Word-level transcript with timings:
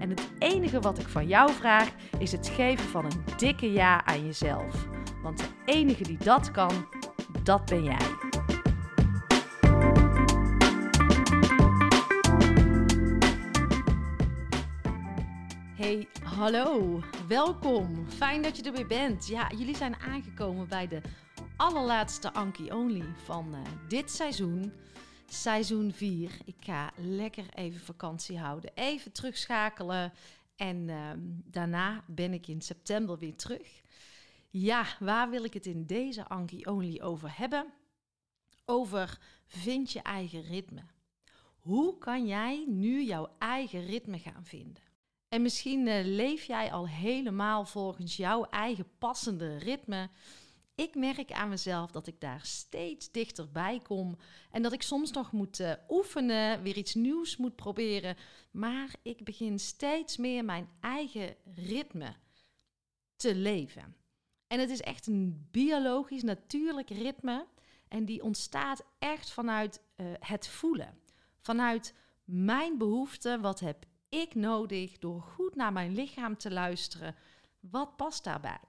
En 0.00 0.10
het 0.10 0.30
enige 0.38 0.80
wat 0.80 0.98
ik 0.98 1.08
van 1.08 1.26
jou 1.26 1.52
vraag 1.52 1.90
is 2.18 2.32
het 2.32 2.48
geven 2.48 2.88
van 2.88 3.04
een 3.04 3.24
dikke 3.36 3.72
ja 3.72 4.04
aan 4.04 4.24
jezelf. 4.26 4.88
Want 5.22 5.38
de 5.38 5.48
enige 5.64 6.02
die 6.02 6.18
dat 6.18 6.50
kan, 6.50 6.88
dat 7.42 7.64
ben 7.64 7.84
jij. 7.84 8.06
Hey, 15.76 16.08
hallo, 16.22 17.00
welkom. 17.28 18.06
Fijn 18.08 18.42
dat 18.42 18.56
je 18.56 18.62
er 18.62 18.72
weer 18.72 18.86
bent. 18.86 19.26
Ja, 19.26 19.50
jullie 19.56 19.76
zijn 19.76 19.96
aangekomen 19.96 20.68
bij 20.68 20.88
de 20.88 21.00
allerlaatste 21.56 22.32
Anki 22.32 22.72
Only 22.72 23.04
van 23.24 23.46
uh, 23.50 23.58
dit 23.88 24.10
seizoen 24.10 24.72
seizoen 25.32 25.92
4. 25.92 26.38
Ik 26.44 26.56
ga 26.60 26.92
lekker 26.96 27.54
even 27.54 27.80
vakantie 27.80 28.38
houden, 28.38 28.70
even 28.74 29.12
terugschakelen. 29.12 30.12
En 30.56 30.76
uh, 30.88 31.10
daarna 31.44 32.04
ben 32.06 32.32
ik 32.32 32.48
in 32.48 32.60
september 32.60 33.18
weer 33.18 33.36
terug. 33.36 33.82
Ja, 34.50 34.86
waar 34.98 35.30
wil 35.30 35.44
ik 35.44 35.54
het 35.54 35.66
in 35.66 35.86
deze 35.86 36.28
Anki 36.28 36.64
Only 36.64 37.00
over 37.00 37.38
hebben? 37.38 37.72
Over 38.64 39.18
vind 39.46 39.92
je 39.92 40.02
eigen 40.02 40.42
ritme. 40.42 40.82
Hoe 41.60 41.98
kan 41.98 42.26
jij 42.26 42.64
nu 42.68 43.02
jouw 43.02 43.28
eigen 43.38 43.86
ritme 43.86 44.18
gaan 44.18 44.44
vinden? 44.44 44.82
En 45.28 45.42
misschien 45.42 45.86
uh, 45.86 46.04
leef 46.04 46.44
jij 46.44 46.72
al 46.72 46.88
helemaal 46.88 47.64
volgens 47.64 48.16
jouw 48.16 48.44
eigen 48.44 48.86
passende 48.98 49.56
ritme 49.56 50.08
ik 50.80 50.94
merk 50.94 51.32
aan 51.32 51.48
mezelf 51.48 51.90
dat 51.90 52.06
ik 52.06 52.20
daar 52.20 52.40
steeds 52.42 53.10
dichterbij 53.10 53.80
kom. 53.82 54.16
En 54.50 54.62
dat 54.62 54.72
ik 54.72 54.82
soms 54.82 55.10
nog 55.10 55.32
moet 55.32 55.60
uh, 55.60 55.72
oefenen, 55.88 56.62
weer 56.62 56.76
iets 56.76 56.94
nieuws 56.94 57.36
moet 57.36 57.56
proberen. 57.56 58.16
Maar 58.50 58.94
ik 59.02 59.24
begin 59.24 59.58
steeds 59.58 60.16
meer 60.16 60.44
mijn 60.44 60.68
eigen 60.80 61.36
ritme 61.54 62.14
te 63.16 63.34
leven. 63.34 63.96
En 64.46 64.60
het 64.60 64.70
is 64.70 64.80
echt 64.80 65.06
een 65.06 65.48
biologisch, 65.50 66.22
natuurlijk 66.22 66.90
ritme. 66.90 67.46
En 67.88 68.04
die 68.04 68.22
ontstaat 68.22 68.84
echt 68.98 69.30
vanuit 69.30 69.80
uh, 69.96 70.06
het 70.20 70.48
voelen. 70.48 70.98
Vanuit 71.40 71.94
mijn 72.24 72.78
behoeften. 72.78 73.40
Wat 73.40 73.60
heb 73.60 73.84
ik 74.08 74.34
nodig 74.34 74.98
door 74.98 75.22
goed 75.22 75.54
naar 75.54 75.72
mijn 75.72 75.94
lichaam 75.94 76.36
te 76.36 76.50
luisteren? 76.50 77.14
Wat 77.60 77.96
past 77.96 78.24
daarbij? 78.24 78.60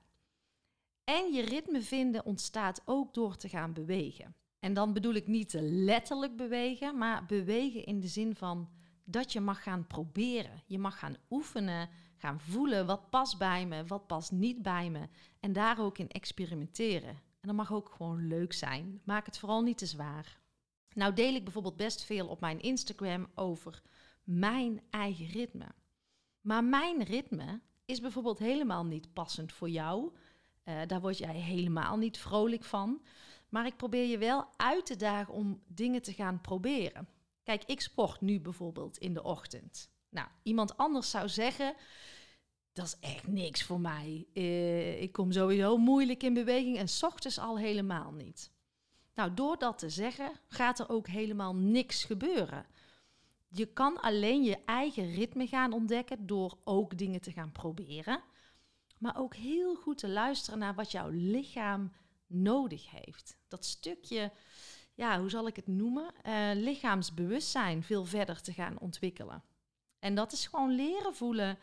En 1.04 1.34
je 1.34 1.42
ritme 1.42 1.82
vinden 1.82 2.26
ontstaat 2.26 2.82
ook 2.86 3.14
door 3.14 3.36
te 3.36 3.50
gaan 3.50 3.74
bewegen. 3.74 4.36
En 4.60 4.74
dan 4.74 4.94
bedoel 4.94 5.14
ik 5.14 5.28
niet 5.28 5.54
letterlijk 5.60 6.36
bewegen, 6.36 6.98
maar 6.98 7.26
bewegen 7.26 7.86
in 7.86 8.00
de 8.00 8.08
zin 8.08 8.36
van 8.36 8.70
dat 9.04 9.32
je 9.32 9.40
mag 9.40 9.64
gaan 9.64 9.88
proberen. 9.88 10.64
Je 10.66 10.80
mag 10.80 11.00
gaan 11.00 11.16
oefenen, 11.30 11.90
gaan 12.18 12.40
voelen 12.40 12.86
wat 12.86 13.10
past 13.10 13.38
bij 13.38 13.66
me, 13.66 13.86
wat 13.86 14.08
past 14.08 14.32
niet 14.32 14.62
bij 14.62 14.90
me. 14.90 15.08
En 15.40 15.54
daar 15.54 15.80
ook 15.80 15.98
in 15.98 16.10
experimenteren. 16.10 17.10
En 17.10 17.48
dat 17.48 17.56
mag 17.56 17.74
ook 17.74 17.90
gewoon 17.90 18.28
leuk 18.28 18.54
zijn. 18.54 19.02
Maak 19.04 19.26
het 19.26 19.38
vooral 19.38 19.62
niet 19.62 19.78
te 19.78 19.86
zwaar. 19.86 20.40
Nou 20.94 21.14
deel 21.14 21.36
ik 21.36 21.44
bijvoorbeeld 21.44 21.78
best 21.78 22.04
veel 22.04 22.28
op 22.28 22.40
mijn 22.40 22.60
Instagram 22.60 23.28
over 23.36 23.82
mijn 24.24 24.82
eigen 24.90 25.26
ritme. 25.26 25.68
Maar 26.42 26.64
mijn 26.64 27.04
ritme 27.04 27.62
is 27.86 28.02
bijvoorbeeld 28.02 28.40
helemaal 28.40 28.86
niet 28.86 29.14
passend 29.14 29.54
voor 29.54 29.70
jou 29.70 30.12
uh, 30.66 30.82
daar 30.88 31.02
word 31.02 31.18
jij 31.18 31.36
helemaal 31.36 31.98
niet 31.98 32.18
vrolijk 32.18 32.64
van. 32.64 33.02
Maar 33.50 33.66
ik 33.66 33.78
probeer 33.78 34.06
je 34.06 34.18
wel 34.18 34.46
uit 34.58 34.86
te 34.86 34.96
dagen 34.96 35.34
om 35.34 35.62
dingen 35.68 36.02
te 36.02 36.14
gaan 36.14 36.42
proberen. 36.42 37.08
Kijk, 37.44 37.64
ik 37.66 37.82
sport 37.82 38.22
nu 38.22 38.40
bijvoorbeeld 38.40 38.98
in 38.98 39.14
de 39.14 39.24
ochtend. 39.24 39.90
Nou, 40.10 40.28
iemand 40.44 40.78
anders 40.78 41.10
zou 41.10 41.30
zeggen: 41.30 41.76
dat 42.74 42.86
is 42.86 42.98
echt 43.00 43.28
niks 43.28 43.64
voor 43.64 43.80
mij. 43.80 44.28
Uh, 44.34 45.02
ik 45.02 45.12
kom 45.12 45.32
sowieso 45.32 45.78
moeilijk 45.78 46.24
in 46.24 46.34
beweging 46.34 46.78
en 46.78 46.88
s 46.88 47.04
ochtends 47.04 47.40
al 47.40 47.58
helemaal 47.58 48.12
niet. 48.12 48.52
Nou, 49.16 49.34
door 49.34 49.58
dat 49.58 49.78
te 49.78 49.90
zeggen, 49.90 50.32
gaat 50.48 50.80
er 50.80 50.90
ook 50.90 51.08
helemaal 51.08 51.56
niks 51.56 52.04
gebeuren. 52.04 52.66
Je 53.48 53.66
kan 53.66 54.02
alleen 54.02 54.44
je 54.44 54.58
eigen 54.66 55.14
ritme 55.14 55.48
gaan 55.48 55.74
ontdekken 55.74 56.28
door 56.28 56.58
ook 56.64 56.98
dingen 56.98 57.22
te 57.22 57.32
gaan 57.32 57.52
proberen 57.52 58.24
maar 59.02 59.18
ook 59.18 59.36
heel 59.36 59.76
goed 59.76 59.98
te 59.98 60.10
luisteren 60.10 60.60
naar 60.60 60.76
wat 60.76 60.92
jouw 60.92 61.10
lichaam 61.10 61.92
nodig 62.28 62.92
heeft. 62.92 63.38
Dat 63.48 63.66
stukje, 63.66 64.32
ja, 64.94 65.20
hoe 65.20 65.30
zal 65.30 65.48
ik 65.48 65.56
het 65.56 65.68
noemen? 65.68 66.14
Uh, 66.28 66.50
lichaamsbewustzijn 66.54 67.84
veel 67.84 68.06
verder 68.06 68.42
te 68.42 68.54
gaan 68.54 68.80
ontwikkelen. 68.80 69.44
En 70.00 70.16
dat 70.16 70.32
is 70.32 70.48
gewoon 70.48 70.76
leren 70.76 71.16
voelen. 71.16 71.58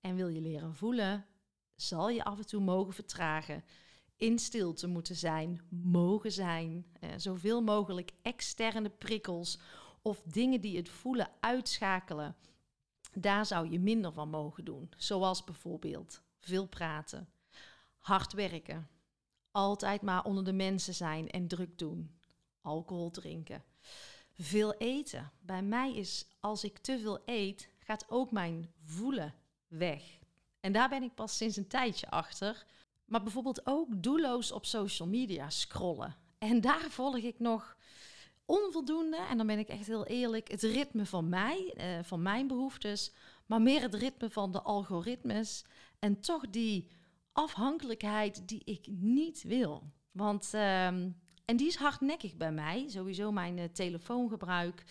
En 0.00 0.14
wil 0.14 0.28
je 0.28 0.40
leren 0.40 0.74
voelen, 0.74 1.26
zal 1.74 2.08
je 2.08 2.24
af 2.24 2.38
en 2.38 2.46
toe 2.46 2.60
mogen 2.60 2.94
vertragen. 2.94 3.64
In 4.16 4.38
stilte 4.38 4.86
moeten 4.86 5.16
zijn, 5.16 5.60
mogen 5.68 6.32
zijn. 6.32 6.86
Uh, 7.00 7.10
zoveel 7.16 7.62
mogelijk 7.62 8.12
externe 8.22 8.88
prikkels 8.88 9.58
of 10.02 10.22
dingen 10.22 10.60
die 10.60 10.76
het 10.76 10.88
voelen 10.88 11.30
uitschakelen. 11.40 12.36
Daar 13.12 13.46
zou 13.46 13.70
je 13.70 13.80
minder 13.80 14.12
van 14.12 14.30
mogen 14.30 14.64
doen. 14.64 14.90
Zoals 14.96 15.44
bijvoorbeeld 15.44 16.22
veel 16.44 16.66
praten, 16.66 17.28
hard 17.98 18.32
werken, 18.32 18.88
altijd 19.50 20.02
maar 20.02 20.24
onder 20.24 20.44
de 20.44 20.52
mensen 20.52 20.94
zijn 20.94 21.30
en 21.30 21.48
druk 21.48 21.78
doen, 21.78 22.18
alcohol 22.60 23.10
drinken, 23.10 23.64
veel 24.32 24.74
eten. 24.74 25.32
Bij 25.40 25.62
mij 25.62 25.94
is 25.94 26.26
als 26.40 26.64
ik 26.64 26.78
te 26.78 26.98
veel 26.98 27.22
eet, 27.24 27.68
gaat 27.78 28.04
ook 28.08 28.30
mijn 28.30 28.72
voelen 28.84 29.34
weg. 29.66 30.02
En 30.60 30.72
daar 30.72 30.88
ben 30.88 31.02
ik 31.02 31.14
pas 31.14 31.36
sinds 31.36 31.56
een 31.56 31.68
tijdje 31.68 32.10
achter. 32.10 32.66
Maar 33.04 33.22
bijvoorbeeld 33.22 33.66
ook 33.66 34.02
doelloos 34.02 34.52
op 34.52 34.66
social 34.66 35.08
media 35.08 35.50
scrollen. 35.50 36.16
En 36.38 36.60
daar 36.60 36.90
volg 36.90 37.16
ik 37.16 37.38
nog 37.38 37.76
onvoldoende, 38.44 39.16
en 39.16 39.36
dan 39.36 39.46
ben 39.46 39.58
ik 39.58 39.68
echt 39.68 39.86
heel 39.86 40.06
eerlijk, 40.06 40.50
het 40.50 40.62
ritme 40.62 41.06
van 41.06 41.28
mij, 41.28 41.72
eh, 41.76 41.98
van 42.02 42.22
mijn 42.22 42.46
behoeftes, 42.46 43.12
maar 43.46 43.62
meer 43.62 43.82
het 43.82 43.94
ritme 43.94 44.30
van 44.30 44.52
de 44.52 44.62
algoritmes 44.62 45.64
en 45.98 46.20
toch 46.20 46.50
die 46.50 46.90
afhankelijkheid 47.32 48.48
die 48.48 48.62
ik 48.64 48.86
niet 48.90 49.42
wil. 49.42 49.82
Want, 50.12 50.50
ehm, 50.52 51.10
en 51.44 51.56
die 51.56 51.66
is 51.66 51.76
hardnekkig 51.76 52.36
bij 52.36 52.52
mij, 52.52 52.84
sowieso 52.88 53.32
mijn 53.32 53.58
uh, 53.58 53.64
telefoongebruik. 53.64 54.84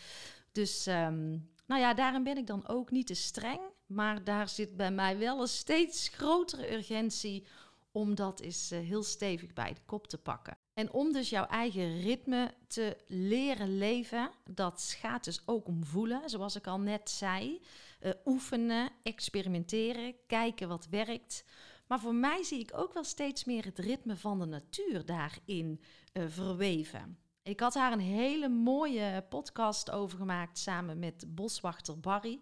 Dus, 0.51 0.87
um, 0.87 1.49
nou 1.65 1.81
ja, 1.81 1.93
daarin 1.93 2.23
ben 2.23 2.37
ik 2.37 2.47
dan 2.47 2.67
ook 2.67 2.91
niet 2.91 3.07
te 3.07 3.13
streng. 3.13 3.59
Maar 3.85 4.23
daar 4.23 4.49
zit 4.49 4.77
bij 4.77 4.91
mij 4.91 5.17
wel 5.17 5.41
een 5.41 5.47
steeds 5.47 6.07
grotere 6.07 6.73
urgentie 6.73 7.45
om 7.91 8.15
dat 8.15 8.39
eens 8.39 8.71
uh, 8.71 8.79
heel 8.79 9.03
stevig 9.03 9.53
bij 9.53 9.73
de 9.73 9.81
kop 9.85 10.07
te 10.07 10.17
pakken. 10.17 10.57
En 10.73 10.91
om 10.91 11.11
dus 11.11 11.29
jouw 11.29 11.45
eigen 11.45 12.01
ritme 12.01 12.53
te 12.67 12.97
leren 13.07 13.77
leven, 13.77 14.31
dat 14.49 14.95
gaat 14.99 15.23
dus 15.23 15.41
ook 15.45 15.67
om 15.67 15.85
voelen, 15.85 16.29
zoals 16.29 16.55
ik 16.55 16.67
al 16.67 16.79
net 16.79 17.09
zei. 17.09 17.61
Uh, 18.03 18.11
oefenen, 18.25 18.89
experimenteren, 19.03 20.15
kijken 20.27 20.67
wat 20.67 20.87
werkt. 20.89 21.45
Maar 21.87 21.99
voor 21.99 22.15
mij 22.15 22.43
zie 22.43 22.59
ik 22.59 22.71
ook 22.73 22.93
wel 22.93 23.03
steeds 23.03 23.43
meer 23.43 23.65
het 23.65 23.79
ritme 23.79 24.15
van 24.15 24.39
de 24.39 24.45
natuur 24.45 25.05
daarin 25.05 25.81
uh, 26.13 26.23
verweven. 26.27 27.17
Ik 27.43 27.59
had 27.59 27.73
daar 27.73 27.91
een 27.91 27.99
hele 27.99 28.49
mooie 28.49 29.25
podcast 29.29 29.91
over 29.91 30.17
gemaakt 30.17 30.57
samen 30.57 30.99
met 30.99 31.25
boswachter 31.27 31.99
Barry. 31.99 32.39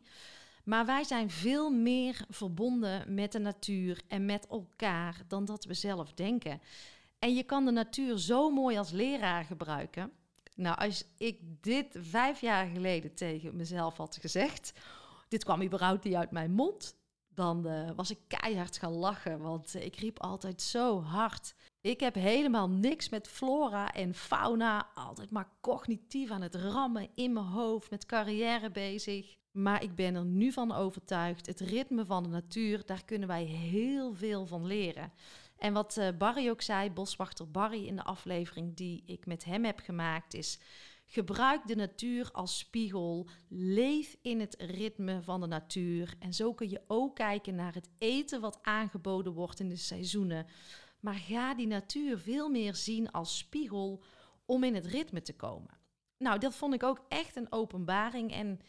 Maar 0.64 0.86
wij 0.86 1.04
zijn 1.04 1.30
veel 1.30 1.70
meer 1.70 2.26
verbonden 2.30 3.14
met 3.14 3.32
de 3.32 3.40
natuur 3.40 4.02
en 4.08 4.26
met 4.26 4.48
elkaar 4.48 5.22
dan 5.28 5.46
dat 5.46 5.66
we 5.66 5.74
zelf 5.74 6.14
denken. 6.14 6.62
En 7.20 7.36
je 7.36 7.44
kan 7.44 7.66
de 7.66 7.72
natuur 7.72 8.18
zo 8.18 8.50
mooi 8.50 8.78
als 8.78 8.92
leraar 8.92 9.44
gebruiken. 9.44 10.12
Nou, 10.56 10.78
als 10.78 11.06
ik 11.18 11.40
dit 11.62 11.96
vijf 12.00 12.42
jaar 12.42 12.68
geleden 12.68 13.16
tegen 13.16 13.56
mezelf 13.56 13.98
had 13.98 14.18
gezegd, 14.22 14.74
dit 15.32 15.44
kwam 15.44 15.62
überhaupt 15.62 16.04
niet 16.04 16.16
uit 16.16 16.32
mijn 16.32 16.52
mond, 16.52 16.96
dan 17.34 17.68
uh, 17.68 17.92
was 17.96 18.12
ik 18.12 18.20
keihard 18.28 18.78
gaan 18.78 18.92
lachen. 18.92 19.40
Want 19.40 19.76
ik 19.76 19.96
riep 19.96 20.20
altijd 20.20 20.62
zo 20.62 21.02
hard. 21.02 21.56
Ik 21.82 22.00
heb 22.00 22.16
helemaal 22.16 22.70
niks 22.70 23.10
met 23.10 23.28
flora 23.28 23.94
en 23.94 24.14
fauna. 24.14 24.90
Altijd 24.94 25.32
maar 25.32 25.50
cognitief 25.62 26.32
aan 26.32 26.42
het 26.42 26.56
rammen 26.56 27.10
in 27.16 27.34
mijn 27.34 27.46
hoofd, 27.46 27.90
met 27.90 28.06
carrière 28.06 28.72
bezig. 28.72 29.36
Maar 29.52 29.84
ik 29.84 29.96
ben 29.96 30.16
er 30.16 30.26
nu 30.26 30.52
van 30.52 30.72
overtuigd, 30.72 31.46
het 31.46 31.60
ritme 31.60 32.06
van 32.06 32.24
de 32.24 32.30
natuur, 32.30 32.86
daar 32.86 33.06
kunnen 33.06 33.28
wij 33.28 33.44
heel 33.44 34.14
veel 34.14 34.46
van 34.46 34.66
leren. 34.66 35.12
En 35.58 35.74
wat 35.74 35.98
uh, 35.98 36.08
Barry 36.18 36.50
ook 36.50 36.62
zei, 36.62 36.92
boswachter 36.92 37.52
Barry 37.52 37.86
in 37.86 37.96
de 37.96 38.04
aflevering 38.04 38.76
die 38.76 39.04
ik 39.06 39.26
met 39.26 39.44
hem 39.44 39.66
heb 39.66 39.80
gemaakt, 39.80 40.34
is 40.34 40.60
gebruik 41.12 41.68
de 41.68 41.76
natuur 41.76 42.30
als 42.32 42.58
spiegel, 42.58 43.28
leef 43.50 44.18
in 44.22 44.40
het 44.40 44.56
ritme 44.60 45.22
van 45.22 45.42
de 45.42 45.48
natuur. 45.48 46.16
En 46.20 46.34
zo 46.34 46.54
kun 46.54 46.70
je 46.70 46.82
ook 46.88 47.16
kijken 47.16 47.56
naar 47.56 47.74
het 47.74 47.90
eten 47.98 48.42
wat 48.42 48.60
aangeboden 48.62 49.34
wordt 49.34 49.60
in 49.60 49.70
de 49.70 49.76
seizoenen. 49.76 50.46
Maar 51.00 51.14
ga 51.14 51.56
die 51.56 51.68
natuur 51.68 52.18
veel 52.18 52.50
meer 52.50 52.76
zien 52.76 53.12
als 53.12 53.38
spiegel 53.38 54.04
om 54.46 54.64
in 54.64 54.76
het 54.76 54.86
ritme 54.86 55.22
te 55.22 55.36
komen. 55.36 55.78
Nou, 56.18 56.40
dat 56.40 56.56
vond 56.56 56.74
ik 56.74 56.84
ook 56.84 57.06
echt 57.08 57.36
een 57.36 57.52
openbaring. 57.52 58.32
En 58.34 58.60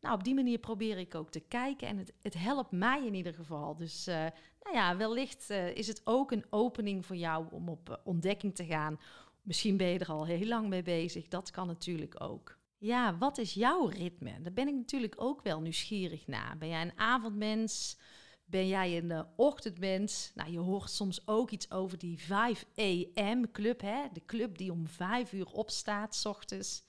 nou, 0.00 0.14
op 0.14 0.24
die 0.24 0.34
manier 0.34 0.58
probeer 0.58 0.98
ik 0.98 1.14
ook 1.14 1.30
te 1.30 1.40
kijken. 1.40 1.88
En 1.88 1.98
het, 1.98 2.12
het 2.22 2.34
helpt 2.34 2.70
mij 2.70 3.06
in 3.06 3.14
ieder 3.14 3.34
geval. 3.34 3.76
Dus 3.76 4.08
uh, 4.08 4.14
nou 4.62 4.76
ja, 4.76 4.96
wellicht 4.96 5.50
uh, 5.50 5.74
is 5.76 5.86
het 5.86 6.00
ook 6.04 6.30
een 6.30 6.44
opening 6.50 7.06
voor 7.06 7.16
jou 7.16 7.46
om 7.50 7.68
op 7.68 7.88
uh, 7.88 7.96
ontdekking 8.04 8.54
te 8.54 8.64
gaan. 8.64 8.98
Misschien 9.42 9.76
ben 9.76 9.86
je 9.86 9.98
er 9.98 10.06
al 10.06 10.26
heel 10.26 10.46
lang 10.46 10.68
mee 10.68 10.82
bezig. 10.82 11.28
Dat 11.28 11.50
kan 11.50 11.66
natuurlijk 11.66 12.22
ook. 12.22 12.58
Ja, 12.78 13.18
wat 13.18 13.38
is 13.38 13.54
jouw 13.54 13.86
ritme? 13.86 14.40
Daar 14.40 14.52
ben 14.52 14.68
ik 14.68 14.74
natuurlijk 14.74 15.14
ook 15.16 15.42
wel 15.42 15.60
nieuwsgierig 15.60 16.26
naar. 16.26 16.58
Ben 16.58 16.68
jij 16.68 16.82
een 16.82 16.98
avondmens? 16.98 17.98
Ben 18.44 18.68
jij 18.68 18.96
een 18.96 19.10
uh, 19.10 19.22
ochtendmens? 19.36 20.32
Nou, 20.34 20.50
je 20.50 20.58
hoort 20.58 20.90
soms 20.90 21.26
ook 21.26 21.50
iets 21.50 21.70
over 21.70 21.98
die 21.98 22.18
5 22.18 22.66
AM 22.74 23.50
club, 23.50 23.80
hè? 23.80 24.04
De 24.12 24.24
club 24.24 24.58
die 24.58 24.72
om 24.72 24.86
5 24.86 25.32
uur 25.32 25.46
opstaat, 25.46 26.14
s 26.14 26.26
ochtends. 26.26 26.84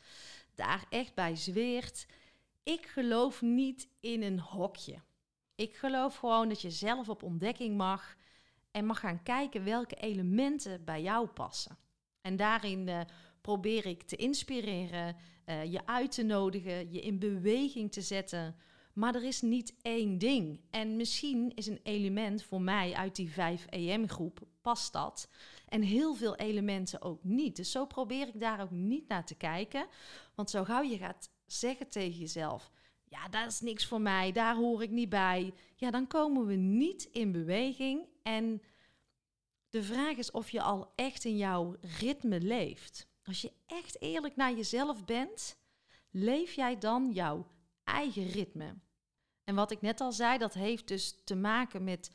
Daar 0.55 0.85
echt 0.89 1.13
bij 1.13 1.35
zweert. 1.35 2.05
Ik 2.63 2.85
geloof 2.85 3.41
niet 3.41 3.87
in 3.99 4.23
een 4.23 4.39
hokje. 4.39 5.01
Ik 5.55 5.75
geloof 5.75 6.15
gewoon 6.15 6.47
dat 6.47 6.61
je 6.61 6.71
zelf 6.71 7.09
op 7.09 7.23
ontdekking 7.23 7.77
mag 7.77 8.15
en 8.71 8.85
mag 8.85 8.99
gaan 8.99 9.23
kijken 9.23 9.63
welke 9.63 9.95
elementen 9.95 10.83
bij 10.83 11.01
jou 11.01 11.27
passen. 11.27 11.77
En 12.23 12.35
daarin 12.35 12.87
uh, 12.87 12.99
probeer 13.41 13.85
ik 13.85 14.03
te 14.03 14.15
inspireren, 14.15 15.15
uh, 15.45 15.71
je 15.71 15.85
uit 15.85 16.11
te 16.11 16.23
nodigen, 16.23 16.91
je 16.91 17.01
in 17.01 17.19
beweging 17.19 17.91
te 17.91 18.01
zetten. 18.01 18.55
Maar 18.93 19.15
er 19.15 19.23
is 19.23 19.41
niet 19.41 19.75
één 19.81 20.17
ding. 20.17 20.59
En 20.69 20.95
misschien 20.95 21.51
is 21.55 21.67
een 21.67 21.79
element 21.83 22.43
voor 22.43 22.61
mij 22.61 22.93
uit 22.93 23.15
die 23.15 23.29
5 23.31 23.65
EM-groep, 23.69 24.39
past 24.61 24.93
dat. 24.93 25.29
En 25.67 25.81
heel 25.81 26.15
veel 26.15 26.35
elementen 26.35 27.01
ook 27.01 27.23
niet. 27.23 27.55
Dus 27.55 27.71
zo 27.71 27.85
probeer 27.85 28.27
ik 28.27 28.39
daar 28.39 28.61
ook 28.61 28.71
niet 28.71 29.07
naar 29.07 29.25
te 29.25 29.35
kijken. 29.35 29.87
Want 30.35 30.49
zo 30.49 30.63
gauw 30.63 30.81
je 30.81 30.97
gaat 30.97 31.29
zeggen 31.45 31.89
tegen 31.89 32.19
jezelf: 32.19 32.71
ja, 33.03 33.27
dat 33.29 33.51
is 33.51 33.61
niks 33.61 33.85
voor 33.85 34.01
mij, 34.01 34.31
daar 34.31 34.55
hoor 34.55 34.83
ik 34.83 34.89
niet 34.89 35.09
bij. 35.09 35.53
Ja, 35.75 35.91
dan 35.91 36.07
komen 36.07 36.45
we 36.45 36.55
niet 36.55 37.03
in 37.03 37.31
beweging. 37.31 38.07
En 38.21 38.61
de 39.73 39.83
vraag 39.83 40.17
is 40.17 40.31
of 40.31 40.49
je 40.49 40.61
al 40.61 40.91
echt 40.95 41.25
in 41.25 41.37
jouw 41.37 41.75
ritme 41.99 42.39
leeft. 42.41 43.07
Als 43.23 43.41
je 43.41 43.51
echt 43.65 44.01
eerlijk 44.01 44.35
naar 44.35 44.53
jezelf 44.53 45.05
bent, 45.05 45.57
leef 46.11 46.53
jij 46.53 46.77
dan 46.77 47.11
jouw 47.11 47.47
eigen 47.83 48.27
ritme. 48.27 48.75
En 49.43 49.55
wat 49.55 49.71
ik 49.71 49.81
net 49.81 50.01
al 50.01 50.11
zei, 50.11 50.37
dat 50.37 50.53
heeft 50.53 50.87
dus 50.87 51.21
te 51.23 51.35
maken 51.35 51.83
met 51.83 52.11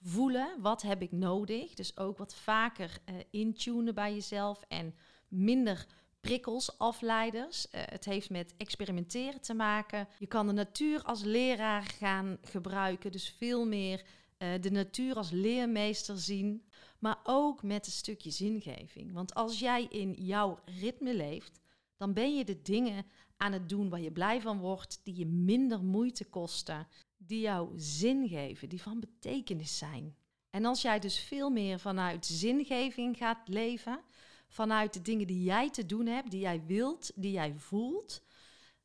voelen, 0.00 0.60
wat 0.60 0.82
heb 0.82 1.02
ik 1.02 1.12
nodig? 1.12 1.74
Dus 1.74 1.96
ook 1.96 2.18
wat 2.18 2.34
vaker 2.34 2.98
uh, 3.10 3.16
intunen 3.30 3.94
bij 3.94 4.14
jezelf 4.14 4.62
en 4.68 4.94
minder 5.28 5.86
prikkels, 6.20 6.78
afleiders. 6.78 7.66
Uh, 7.66 7.80
het 7.84 8.04
heeft 8.04 8.30
met 8.30 8.54
experimenteren 8.56 9.40
te 9.40 9.54
maken. 9.54 10.08
Je 10.18 10.26
kan 10.26 10.46
de 10.46 10.52
natuur 10.52 11.02
als 11.02 11.22
leraar 11.22 11.82
gaan 11.82 12.38
gebruiken, 12.42 13.12
dus 13.12 13.28
veel 13.28 13.66
meer 13.66 14.04
uh, 14.38 14.48
de 14.60 14.70
natuur 14.70 15.14
als 15.14 15.30
leermeester 15.30 16.18
zien, 16.18 16.65
maar 16.98 17.20
ook 17.22 17.62
met 17.62 17.86
een 17.86 17.92
stukje 17.92 18.30
zingeving. 18.30 19.12
Want 19.12 19.34
als 19.34 19.58
jij 19.58 19.86
in 19.90 20.12
jouw 20.12 20.58
ritme 20.80 21.14
leeft, 21.14 21.60
dan 21.96 22.12
ben 22.12 22.36
je 22.36 22.44
de 22.44 22.62
dingen 22.62 23.06
aan 23.36 23.52
het 23.52 23.68
doen 23.68 23.88
waar 23.88 24.00
je 24.00 24.12
blij 24.12 24.40
van 24.40 24.58
wordt, 24.58 25.00
die 25.02 25.16
je 25.16 25.26
minder 25.26 25.84
moeite 25.84 26.24
kosten, 26.24 26.88
die 27.16 27.40
jou 27.40 27.72
zin 27.76 28.28
geven, 28.28 28.68
die 28.68 28.82
van 28.82 29.00
betekenis 29.00 29.78
zijn. 29.78 30.16
En 30.50 30.64
als 30.64 30.82
jij 30.82 30.98
dus 30.98 31.18
veel 31.18 31.50
meer 31.50 31.78
vanuit 31.78 32.26
zingeving 32.26 33.16
gaat 33.16 33.48
leven, 33.48 34.00
vanuit 34.48 34.92
de 34.92 35.02
dingen 35.02 35.26
die 35.26 35.42
jij 35.42 35.70
te 35.70 35.86
doen 35.86 36.06
hebt, 36.06 36.30
die 36.30 36.40
jij 36.40 36.62
wilt, 36.66 37.12
die 37.14 37.32
jij 37.32 37.54
voelt, 37.56 38.22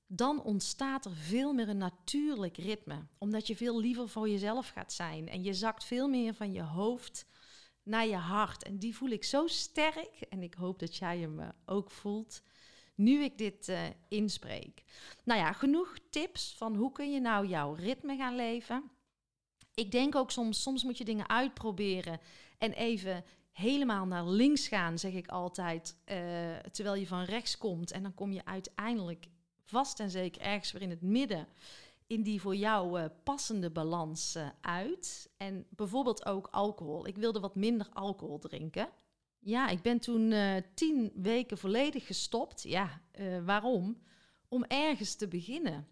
dan 0.08 0.44
ontstaat 0.44 1.06
er 1.06 1.16
veel 1.16 1.54
meer 1.54 1.70
een 1.70 1.78
natuurlijk 1.78 2.58
ritme. 2.58 3.08
Omdat 3.18 3.48
je 3.48 3.56
veel 3.56 3.80
liever 3.80 4.10
voor 4.10 4.30
jezelf 4.30 4.70
gaat 4.70 4.94
zijn. 4.94 5.30
En 5.30 5.44
je 5.44 5.54
zakt 5.54 5.84
veel 5.84 6.08
meer 6.08 6.34
van 6.34 6.52
je 6.52 6.62
hoofd 6.62 7.26
naar 7.84 8.08
je 8.08 8.16
hart. 8.16 8.64
En 8.64 8.78
die 8.78 8.96
voel 8.96 9.10
ik 9.10 9.24
zo 9.24 9.48
sterk. 9.48 10.22
En 10.30 10.44
ik 10.44 10.54
hoop 10.54 10.80
dat 10.80 10.96
jij 10.96 11.20
hem 11.20 11.40
eh, 11.40 11.50
ook 11.66 11.92
voelt. 11.92 12.42
Nu 12.96 13.24
ik 13.24 13.38
dit 13.38 13.68
uh, 13.68 13.80
inspreek. 14.08 14.84
Nou 15.24 15.40
ja, 15.40 15.54
genoeg 15.54 15.98
tips 16.10 16.56
van 16.58 16.76
hoe 16.76 16.92
kun 16.92 17.12
je 17.12 17.20
nou 17.20 17.48
jouw 17.48 17.74
ritme 17.74 18.16
gaan 18.18 18.36
leven. 18.36 18.92
Ik 19.74 19.92
denk 19.92 20.16
ook 20.16 20.32
soms, 20.32 20.62
soms 20.62 20.84
moet 20.84 20.98
je 20.98 21.06
dingen 21.06 21.30
uitproberen 21.30 22.20
en 22.58 22.72
even 22.72 23.24
helemaal 23.52 24.06
naar 24.06 24.28
links 24.28 24.68
gaan, 24.68 25.00
zeg 25.00 25.14
ik 25.14 25.28
altijd. 25.28 25.96
Uh, 26.06 26.58
terwijl 26.58 26.96
je 26.96 27.08
van 27.08 27.24
rechts 27.24 27.58
komt. 27.58 27.92
En 27.92 28.04
dan 28.04 28.14
kom 28.14 28.32
je 28.32 28.46
uiteindelijk 28.46 29.28
vast 29.64 30.00
en 30.00 30.10
zeker 30.10 30.42
ergens 30.42 30.72
weer 30.72 30.82
in 30.82 30.90
het 30.90 31.02
midden. 31.02 31.48
In 32.12 32.24
die 32.24 32.42
voor 32.42 32.56
jou 32.56 33.00
uh, 33.00 33.06
passende 33.24 33.70
balans 33.70 34.36
uh, 34.36 34.50
uit. 34.62 35.30
En 35.38 35.66
bijvoorbeeld 35.70 36.26
ook 36.26 36.48
alcohol. 36.48 37.08
Ik 37.08 37.16
wilde 37.16 37.40
wat 37.40 37.56
minder 37.56 37.88
alcohol 37.94 38.40
drinken. 38.40 38.90
Ja, 39.40 39.70
ik 39.70 39.82
ben 39.82 40.00
toen 40.00 40.34
tien 40.74 41.12
weken 41.16 41.58
volledig 41.58 42.08
gestopt. 42.08 42.64
Ja, 42.64 43.02
waarom? 43.46 44.02
Om 44.48 44.64
ergens 44.64 45.16
te 45.16 45.28
beginnen. 45.28 45.88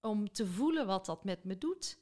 Om 0.00 0.32
te 0.32 0.46
voelen 0.46 0.86
wat 0.86 1.06
dat 1.06 1.24
met 1.24 1.44
me 1.44 1.58
doet. 1.58 1.98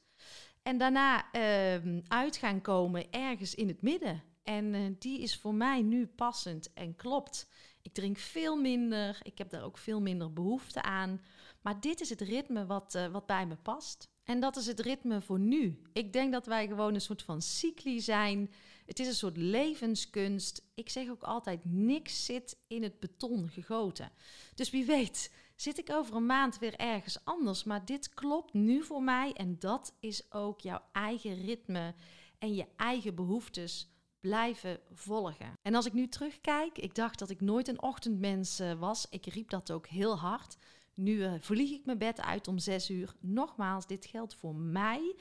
En 0.63 0.77
daarna 0.77 1.31
ehm, 1.31 2.01
uit 2.07 2.37
gaan 2.37 2.61
komen 2.61 3.11
ergens 3.11 3.55
in 3.55 3.67
het 3.67 3.81
midden. 3.81 4.23
En 4.43 4.95
die 4.99 5.21
is 5.21 5.35
voor 5.37 5.53
mij 5.53 5.81
nu 5.81 6.07
passend 6.07 6.73
en 6.73 6.95
klopt. 6.95 7.49
Ik 7.81 7.93
drink 7.93 8.17
veel 8.17 8.55
minder, 8.55 9.19
ik 9.23 9.37
heb 9.37 9.49
daar 9.49 9.63
ook 9.63 9.77
veel 9.77 10.01
minder 10.01 10.33
behoefte 10.33 10.81
aan. 10.81 11.21
Maar 11.61 11.81
dit 11.81 12.01
is 12.01 12.09
het 12.09 12.21
ritme 12.21 12.65
wat, 12.65 12.95
uh, 12.95 13.07
wat 13.07 13.25
bij 13.25 13.45
me 13.45 13.55
past. 13.55 14.09
En 14.23 14.39
dat 14.39 14.55
is 14.55 14.65
het 14.65 14.79
ritme 14.79 15.21
voor 15.21 15.39
nu. 15.39 15.81
Ik 15.93 16.13
denk 16.13 16.31
dat 16.31 16.45
wij 16.45 16.67
gewoon 16.67 16.93
een 16.93 17.01
soort 17.01 17.21
van 17.21 17.41
cycli 17.41 18.01
zijn. 18.01 18.51
Het 18.85 18.99
is 18.99 19.07
een 19.07 19.13
soort 19.13 19.37
levenskunst. 19.37 20.61
Ik 20.73 20.89
zeg 20.89 21.09
ook 21.09 21.23
altijd: 21.23 21.65
niks 21.65 22.25
zit 22.25 22.57
in 22.67 22.83
het 22.83 22.99
beton 22.99 23.49
gegoten. 23.49 24.11
Dus 24.55 24.69
wie 24.69 24.85
weet, 24.85 25.33
zit 25.55 25.77
ik 25.77 25.89
over 25.91 26.15
een 26.15 26.25
maand 26.25 26.59
weer 26.59 26.75
ergens 26.75 27.19
anders. 27.23 27.63
Maar 27.63 27.85
dit 27.85 28.09
klopt 28.09 28.53
nu 28.53 28.83
voor 28.83 29.03
mij. 29.03 29.33
En 29.33 29.59
dat 29.59 29.95
is 29.99 30.31
ook 30.31 30.61
jouw 30.61 30.81
eigen 30.91 31.45
ritme 31.45 31.93
en 32.37 32.55
je 32.55 32.65
eigen 32.75 33.15
behoeftes 33.15 33.89
blijven 34.19 34.79
volgen. 34.93 35.53
En 35.61 35.75
als 35.75 35.85
ik 35.85 35.93
nu 35.93 36.07
terugkijk, 36.07 36.77
ik 36.77 36.95
dacht 36.95 37.19
dat 37.19 37.29
ik 37.29 37.41
nooit 37.41 37.67
een 37.67 37.81
ochtendmens 37.81 38.59
uh, 38.59 38.73
was. 38.73 39.07
Ik 39.09 39.25
riep 39.25 39.49
dat 39.49 39.71
ook 39.71 39.87
heel 39.87 40.17
hard. 40.17 40.57
Nu 40.99 41.15
uh, 41.15 41.33
vlieg 41.39 41.71
ik 41.71 41.85
mijn 41.85 41.97
bed 41.97 42.21
uit 42.21 42.47
om 42.47 42.57
zes 42.57 42.89
uur. 42.89 43.13
Nogmaals, 43.19 43.87
dit 43.87 44.05
geldt 44.05 44.35
voor 44.35 44.55
mij. 44.55 45.15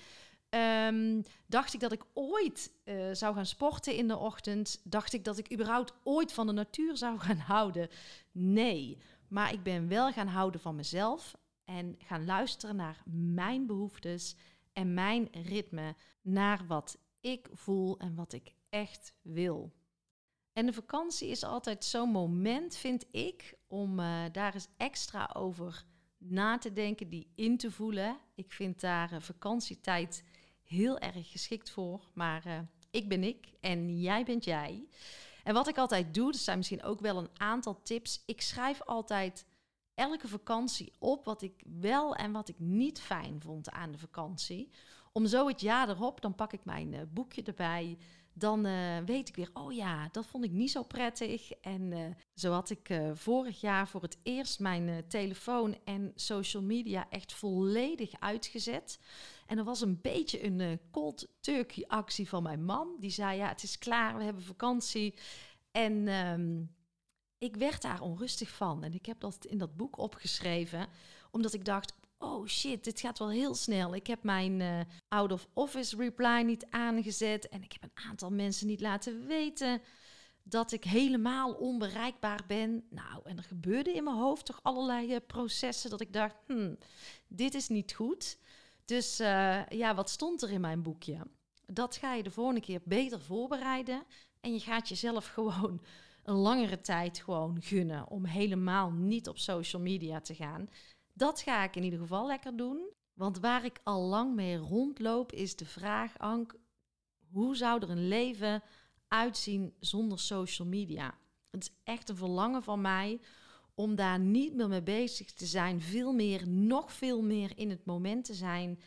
Um, 0.50 1.22
dacht 1.46 1.74
ik 1.74 1.80
dat 1.80 1.92
ik 1.92 2.04
ooit 2.14 2.72
uh, 2.84 3.08
zou 3.12 3.34
gaan 3.34 3.46
sporten 3.46 3.94
in 3.94 4.08
de 4.08 4.16
ochtend? 4.16 4.80
Dacht 4.84 5.12
ik 5.12 5.24
dat 5.24 5.38
ik 5.38 5.52
überhaupt 5.52 5.92
ooit 6.02 6.32
van 6.32 6.46
de 6.46 6.52
natuur 6.52 6.96
zou 6.96 7.18
gaan 7.28 7.38
houden? 7.38 7.88
Nee, 8.32 8.98
maar 9.28 9.52
ik 9.52 9.62
ben 9.62 9.88
wel 9.88 10.12
gaan 10.12 10.26
houden 10.26 10.60
van 10.60 10.76
mezelf 10.76 11.36
en 11.64 11.94
gaan 11.98 12.24
luisteren 12.24 12.76
naar 12.76 13.02
mijn 13.14 13.66
behoeftes 13.66 14.36
en 14.72 14.94
mijn 14.94 15.28
ritme, 15.32 15.94
naar 16.22 16.66
wat 16.66 16.98
ik 17.20 17.48
voel 17.52 17.98
en 17.98 18.14
wat 18.14 18.32
ik 18.32 18.54
echt 18.68 19.12
wil. 19.22 19.72
En 20.52 20.66
de 20.66 20.72
vakantie 20.72 21.28
is 21.28 21.44
altijd 21.44 21.84
zo'n 21.84 22.10
moment, 22.10 22.76
vind 22.76 23.04
ik, 23.10 23.57
om 23.68 24.00
uh, 24.00 24.24
daar 24.32 24.54
eens 24.54 24.68
extra 24.76 25.30
over 25.32 25.84
na 26.18 26.58
te 26.58 26.72
denken, 26.72 27.08
die 27.08 27.32
in 27.34 27.56
te 27.56 27.70
voelen. 27.70 28.18
Ik 28.34 28.52
vind 28.52 28.80
daar 28.80 29.12
uh, 29.12 29.20
vakantietijd 29.20 30.24
heel 30.62 30.98
erg 30.98 31.30
geschikt 31.30 31.70
voor. 31.70 32.10
Maar 32.14 32.46
uh, 32.46 32.58
ik 32.90 33.08
ben 33.08 33.24
ik 33.24 33.46
en 33.60 34.00
jij 34.00 34.24
bent 34.24 34.44
jij. 34.44 34.88
En 35.44 35.54
wat 35.54 35.68
ik 35.68 35.78
altijd 35.78 36.14
doe, 36.14 36.28
er 36.28 36.38
zijn 36.38 36.56
misschien 36.56 36.82
ook 36.82 37.00
wel 37.00 37.18
een 37.18 37.30
aantal 37.36 37.82
tips. 37.82 38.22
Ik 38.26 38.40
schrijf 38.40 38.82
altijd 38.82 39.46
elke 39.94 40.28
vakantie 40.28 40.92
op 40.98 41.24
wat 41.24 41.42
ik 41.42 41.62
wel 41.80 42.14
en 42.14 42.32
wat 42.32 42.48
ik 42.48 42.58
niet 42.58 43.00
fijn 43.00 43.40
vond 43.40 43.70
aan 43.70 43.92
de 43.92 43.98
vakantie. 43.98 44.70
Om 45.12 45.26
zo 45.26 45.48
het 45.48 45.60
jaar 45.60 45.88
erop, 45.88 46.20
dan 46.20 46.34
pak 46.34 46.52
ik 46.52 46.64
mijn 46.64 47.10
boekje 47.12 47.42
erbij. 47.42 47.98
Dan 48.38 48.66
uh, 48.66 48.98
weet 48.98 49.28
ik 49.28 49.36
weer, 49.36 49.50
oh 49.52 49.72
ja, 49.72 50.08
dat 50.12 50.26
vond 50.26 50.44
ik 50.44 50.50
niet 50.50 50.70
zo 50.70 50.82
prettig. 50.82 51.50
En 51.50 51.90
uh, 51.90 52.04
zo 52.34 52.52
had 52.52 52.70
ik 52.70 53.00
vorig 53.14 53.60
jaar 53.60 53.88
voor 53.88 54.02
het 54.02 54.18
eerst 54.22 54.60
mijn 54.60 55.04
telefoon 55.08 55.76
en 55.84 56.12
social 56.14 56.62
media 56.62 57.10
echt 57.10 57.32
volledig 57.32 58.20
uitgezet. 58.20 59.00
En 59.46 59.58
er 59.58 59.64
was 59.64 59.80
een 59.80 60.00
beetje 60.00 60.44
een 60.44 60.80
cold 60.90 61.28
turkey 61.40 61.84
actie 61.86 62.28
van 62.28 62.42
mijn 62.42 62.64
man. 62.64 62.96
Die 62.98 63.10
zei, 63.10 63.36
ja, 63.36 63.48
het 63.48 63.62
is 63.62 63.78
klaar, 63.78 64.16
we 64.16 64.24
hebben 64.24 64.42
vakantie. 64.42 65.14
En 65.70 66.08
um, 66.08 66.76
ik 67.38 67.56
werd 67.56 67.82
daar 67.82 68.00
onrustig 68.00 68.50
van. 68.50 68.84
En 68.84 68.94
ik 68.94 69.06
heb 69.06 69.20
dat 69.20 69.44
in 69.44 69.58
dat 69.58 69.76
boek 69.76 69.98
opgeschreven, 69.98 70.88
omdat 71.30 71.54
ik 71.54 71.64
dacht: 71.64 71.92
oh 72.18 72.46
shit, 72.46 72.84
dit 72.84 73.00
gaat 73.00 73.18
wel 73.18 73.30
heel 73.30 73.54
snel. 73.54 73.94
Ik 73.94 74.06
heb 74.06 74.22
mijn 74.22 74.60
uh, 74.60 74.80
out 75.08 75.32
of 75.32 75.48
office 75.52 75.96
reply 75.96 76.42
niet 76.42 76.66
aangezet 76.70 77.48
en 77.48 77.62
ik 77.62 77.72
heb 77.72 77.82
een 77.82 78.04
aantal 78.08 78.30
mensen 78.30 78.66
niet 78.66 78.80
laten 78.80 79.26
weten 79.26 79.82
dat 80.42 80.72
ik 80.72 80.84
helemaal 80.84 81.52
onbereikbaar 81.52 82.44
ben. 82.46 82.84
Nou, 82.90 83.20
en 83.24 83.36
er 83.36 83.42
gebeurde 83.42 83.92
in 83.92 84.04
mijn 84.04 84.16
hoofd 84.16 84.46
toch 84.46 84.60
allerlei 84.62 85.14
uh, 85.14 85.16
processen 85.26 85.90
dat 85.90 86.00
ik 86.00 86.12
dacht: 86.12 86.36
hmm, 86.46 86.78
dit 87.28 87.54
is 87.54 87.68
niet 87.68 87.94
goed. 87.94 88.38
Dus 88.84 89.20
uh, 89.20 89.66
ja, 89.66 89.94
wat 89.94 90.10
stond 90.10 90.42
er 90.42 90.50
in 90.50 90.60
mijn 90.60 90.82
boekje? 90.82 91.18
Dat 91.66 91.96
ga 91.96 92.14
je 92.14 92.22
de 92.22 92.30
volgende 92.30 92.60
keer 92.60 92.80
beter 92.84 93.20
voorbereiden. 93.20 94.02
En 94.40 94.52
je 94.52 94.60
gaat 94.60 94.88
jezelf 94.88 95.26
gewoon 95.34 95.80
een 96.22 96.34
langere 96.34 96.80
tijd 96.80 97.18
gewoon 97.18 97.62
gunnen 97.62 98.08
om 98.08 98.24
helemaal 98.24 98.90
niet 98.90 99.28
op 99.28 99.38
social 99.38 99.82
media 99.82 100.20
te 100.20 100.34
gaan. 100.34 100.68
Dat 101.18 101.40
ga 101.40 101.64
ik 101.64 101.76
in 101.76 101.82
ieder 101.82 101.98
geval 101.98 102.26
lekker 102.26 102.56
doen. 102.56 102.90
Want 103.14 103.38
waar 103.38 103.64
ik 103.64 103.80
al 103.82 104.02
lang 104.02 104.34
mee 104.34 104.56
rondloop 104.56 105.32
is 105.32 105.56
de 105.56 105.64
vraag, 105.64 106.12
hoe 107.30 107.56
zou 107.56 107.82
er 107.82 107.90
een 107.90 108.08
leven 108.08 108.62
uitzien 109.08 109.74
zonder 109.80 110.18
social 110.18 110.68
media? 110.68 111.14
Het 111.50 111.62
is 111.62 111.70
echt 111.84 112.08
een 112.08 112.16
verlangen 112.16 112.62
van 112.62 112.80
mij 112.80 113.20
om 113.74 113.94
daar 113.94 114.18
niet 114.18 114.54
meer 114.54 114.68
mee 114.68 114.82
bezig 114.82 115.32
te 115.32 115.46
zijn. 115.46 115.80
Veel 115.80 116.12
meer, 116.12 116.48
nog 116.48 116.92
veel 116.92 117.22
meer 117.22 117.52
in 117.54 117.70
het 117.70 117.84
moment 117.84 118.24
te 118.24 118.34
zijn. 118.34 118.80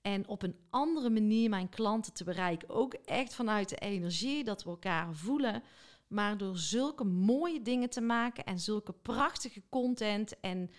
En 0.00 0.28
op 0.28 0.42
een 0.42 0.56
andere 0.70 1.10
manier 1.10 1.48
mijn 1.48 1.68
klanten 1.68 2.12
te 2.12 2.24
bereiken. 2.24 2.68
Ook 2.68 2.94
echt 2.94 3.34
vanuit 3.34 3.68
de 3.68 3.76
energie 3.76 4.44
dat 4.44 4.62
we 4.64 4.70
elkaar 4.70 5.14
voelen. 5.14 5.62
Maar 6.08 6.36
door 6.36 6.58
zulke 6.58 7.04
mooie 7.04 7.62
dingen 7.62 7.90
te 7.90 8.00
maken 8.00 8.44
en 8.44 8.58
zulke 8.58 8.92
prachtige 8.92 9.62
content 9.68 10.40
en 10.40 10.70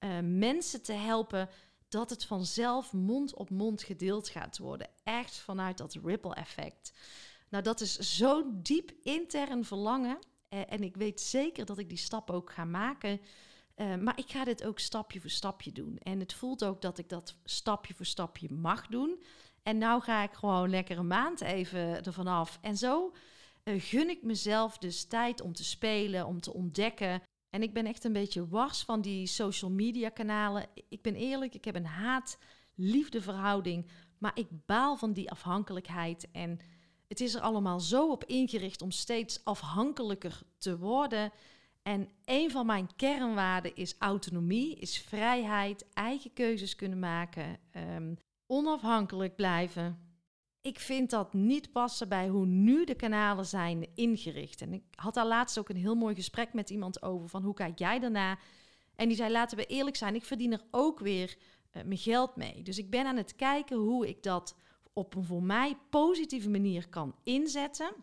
uh, 0.00 0.18
mensen 0.22 0.82
te 0.82 0.92
helpen, 0.92 1.48
dat 1.88 2.10
het 2.10 2.24
vanzelf 2.24 2.92
mond 2.92 3.34
op 3.34 3.50
mond 3.50 3.82
gedeeld 3.82 4.28
gaat 4.28 4.58
worden. 4.58 4.88
Echt 5.02 5.36
vanuit 5.36 5.78
dat 5.78 5.98
ripple 6.02 6.34
effect. 6.34 6.92
Nou, 7.48 7.62
dat 7.62 7.80
is 7.80 7.96
zo'n 7.98 8.60
diep 8.62 8.92
intern 9.02 9.64
verlangen. 9.64 10.18
Uh, 10.50 10.60
en 10.68 10.82
ik 10.82 10.96
weet 10.96 11.20
zeker 11.20 11.64
dat 11.64 11.78
ik 11.78 11.88
die 11.88 11.98
stap 11.98 12.30
ook 12.30 12.52
ga 12.52 12.64
maken. 12.64 13.20
Uh, 13.76 13.94
maar 13.94 14.18
ik 14.18 14.30
ga 14.30 14.44
dit 14.44 14.64
ook 14.64 14.78
stapje 14.78 15.20
voor 15.20 15.30
stapje 15.30 15.72
doen. 15.72 15.98
En 15.98 16.20
het 16.20 16.32
voelt 16.32 16.64
ook 16.64 16.82
dat 16.82 16.98
ik 16.98 17.08
dat 17.08 17.36
stapje 17.44 17.94
voor 17.94 18.06
stapje 18.06 18.52
mag 18.52 18.86
doen. 18.86 19.22
En 19.62 19.78
nou 19.78 20.02
ga 20.02 20.22
ik 20.22 20.32
gewoon 20.32 20.70
lekker 20.70 20.98
een 20.98 21.06
maand 21.06 21.40
even 21.40 22.04
ervan 22.04 22.26
af. 22.26 22.58
En 22.60 22.76
zo 22.76 23.12
gun 23.64 24.08
ik 24.08 24.22
mezelf 24.22 24.78
dus 24.78 25.04
tijd 25.04 25.40
om 25.40 25.52
te 25.52 25.64
spelen, 25.64 26.26
om 26.26 26.40
te 26.40 26.52
ontdekken. 26.52 27.22
En 27.50 27.62
ik 27.62 27.72
ben 27.72 27.86
echt 27.86 28.04
een 28.04 28.12
beetje 28.12 28.48
wars 28.48 28.82
van 28.82 29.00
die 29.00 29.26
social 29.26 29.70
media 29.70 30.08
kanalen. 30.08 30.66
Ik 30.88 31.02
ben 31.02 31.14
eerlijk, 31.14 31.54
ik 31.54 31.64
heb 31.64 31.74
een 31.74 31.86
haat-liefde 31.86 33.22
verhouding, 33.22 33.86
maar 34.18 34.32
ik 34.34 34.46
baal 34.66 34.96
van 34.96 35.12
die 35.12 35.30
afhankelijkheid. 35.30 36.28
En 36.32 36.58
het 37.08 37.20
is 37.20 37.34
er 37.34 37.40
allemaal 37.40 37.80
zo 37.80 38.10
op 38.10 38.24
ingericht 38.24 38.82
om 38.82 38.90
steeds 38.90 39.44
afhankelijker 39.44 40.42
te 40.58 40.78
worden. 40.78 41.32
En 41.82 42.08
een 42.24 42.50
van 42.50 42.66
mijn 42.66 42.96
kernwaarden 42.96 43.74
is 43.74 43.94
autonomie, 43.98 44.76
is 44.76 44.98
vrijheid, 44.98 45.86
eigen 45.92 46.32
keuzes 46.32 46.74
kunnen 46.74 46.98
maken, 46.98 47.58
um, 47.96 48.16
onafhankelijk 48.46 49.36
blijven 49.36 50.07
ik 50.68 50.78
vind 50.78 51.10
dat 51.10 51.32
niet 51.32 51.72
passen 51.72 52.08
bij 52.08 52.28
hoe 52.28 52.46
nu 52.46 52.84
de 52.84 52.94
kanalen 52.94 53.46
zijn 53.46 53.88
ingericht. 53.94 54.60
En 54.60 54.72
ik 54.72 54.82
had 54.94 55.14
daar 55.14 55.26
laatst 55.26 55.58
ook 55.58 55.68
een 55.68 55.76
heel 55.76 55.94
mooi 55.94 56.14
gesprek 56.14 56.52
met 56.52 56.70
iemand 56.70 57.02
over 57.02 57.28
van 57.28 57.42
hoe 57.42 57.54
kijk 57.54 57.78
jij 57.78 57.98
daarna? 57.98 58.38
En 58.96 59.08
die 59.08 59.16
zei 59.16 59.32
laten 59.32 59.56
we 59.56 59.66
eerlijk 59.66 59.96
zijn, 59.96 60.14
ik 60.14 60.24
verdien 60.24 60.52
er 60.52 60.64
ook 60.70 60.98
weer 60.98 61.36
uh, 61.72 61.82
mijn 61.82 61.98
geld 61.98 62.36
mee. 62.36 62.62
Dus 62.62 62.78
ik 62.78 62.90
ben 62.90 63.06
aan 63.06 63.16
het 63.16 63.36
kijken 63.36 63.76
hoe 63.76 64.08
ik 64.08 64.22
dat 64.22 64.56
op 64.92 65.14
een 65.14 65.24
voor 65.24 65.42
mij 65.42 65.78
positieve 65.90 66.50
manier 66.50 66.88
kan 66.88 67.14
inzetten 67.24 67.94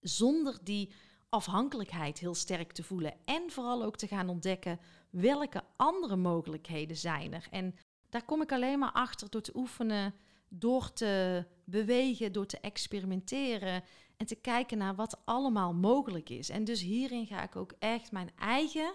zonder 0.00 0.58
die 0.62 0.92
afhankelijkheid 1.28 2.18
heel 2.18 2.34
sterk 2.34 2.72
te 2.72 2.82
voelen 2.82 3.14
en 3.24 3.50
vooral 3.50 3.84
ook 3.84 3.96
te 3.96 4.06
gaan 4.06 4.28
ontdekken 4.28 4.80
welke 5.10 5.62
andere 5.76 6.16
mogelijkheden 6.16 6.96
zijn 6.96 7.34
er. 7.34 7.46
En 7.50 7.74
daar 8.08 8.24
kom 8.24 8.42
ik 8.42 8.52
alleen 8.52 8.78
maar 8.78 8.92
achter 8.92 9.30
door 9.30 9.40
te 9.40 9.56
oefenen 9.56 10.14
door 10.48 10.92
te 10.92 11.44
bewegen, 11.64 12.32
door 12.32 12.46
te 12.46 12.60
experimenteren 12.60 13.82
en 14.16 14.26
te 14.26 14.34
kijken 14.34 14.78
naar 14.78 14.94
wat 14.94 15.20
allemaal 15.24 15.74
mogelijk 15.74 16.28
is. 16.28 16.48
En 16.48 16.64
dus 16.64 16.80
hierin 16.80 17.26
ga 17.26 17.42
ik 17.42 17.56
ook 17.56 17.72
echt 17.78 18.12
mijn 18.12 18.30
eigen 18.38 18.94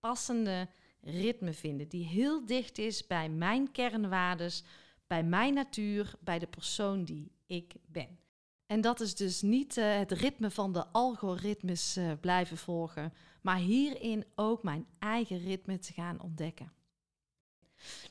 passende 0.00 0.68
ritme 1.00 1.52
vinden, 1.52 1.88
die 1.88 2.06
heel 2.06 2.46
dicht 2.46 2.78
is 2.78 3.06
bij 3.06 3.28
mijn 3.28 3.72
kernwaardes, 3.72 4.64
bij 5.06 5.24
mijn 5.24 5.54
natuur, 5.54 6.14
bij 6.20 6.38
de 6.38 6.46
persoon 6.46 7.04
die 7.04 7.32
ik 7.46 7.74
ben. 7.86 8.18
En 8.66 8.80
dat 8.80 9.00
is 9.00 9.14
dus 9.14 9.42
niet 9.42 9.76
uh, 9.76 9.96
het 9.96 10.12
ritme 10.12 10.50
van 10.50 10.72
de 10.72 10.86
algoritmes 10.86 11.96
uh, 11.96 12.12
blijven 12.20 12.56
volgen, 12.56 13.12
maar 13.42 13.56
hierin 13.56 14.24
ook 14.34 14.62
mijn 14.62 14.86
eigen 14.98 15.38
ritme 15.38 15.78
te 15.78 15.92
gaan 15.92 16.22
ontdekken. 16.22 16.72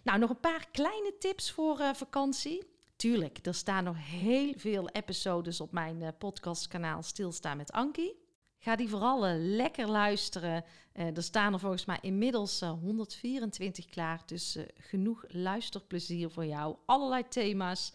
Nou, 0.03 0.19
nog 0.19 0.29
een 0.29 0.39
paar 0.39 0.67
kleine 0.71 1.13
tips 1.19 1.51
voor 1.51 1.79
uh, 1.79 1.93
vakantie. 1.93 2.63
Tuurlijk, 2.95 3.39
er 3.45 3.53
staan 3.53 3.83
nog 3.83 3.95
heel 3.99 4.53
veel 4.55 4.89
episodes 4.89 5.61
op 5.61 5.71
mijn 5.71 6.01
uh, 6.01 6.07
podcastkanaal 6.17 7.03
Stilstaan 7.03 7.57
met 7.57 7.71
Ankie. 7.71 8.25
Ga 8.57 8.75
die 8.75 8.89
vooral 8.89 9.27
uh, 9.27 9.33
lekker 9.37 9.87
luisteren. 9.87 10.63
Er 10.93 11.23
staan 11.23 11.53
er 11.53 11.59
volgens 11.59 11.85
mij 11.85 11.97
inmiddels 12.01 12.59
124 12.59 13.85
klaar. 13.85 14.21
Dus 14.25 14.57
genoeg 14.77 15.25
luisterplezier 15.27 16.29
voor 16.29 16.45
jou. 16.45 16.75
Allerlei 16.85 17.27
thema's. 17.27 17.93